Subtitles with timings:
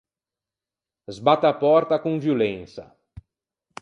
[1.15, 2.85] Sbatte a pòrta con violensa.